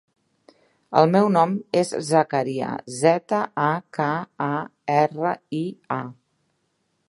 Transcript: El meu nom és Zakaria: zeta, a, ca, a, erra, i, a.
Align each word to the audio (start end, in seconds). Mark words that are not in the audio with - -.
El 1.01 1.11
meu 1.15 1.27
nom 1.35 1.51
és 1.81 1.91
Zakaria: 2.07 2.71
zeta, 3.01 3.43
a, 3.67 3.69
ca, 3.99 4.09
a, 4.49 4.51
erra, 4.99 5.37
i, 5.63 5.65
a. 6.01 6.03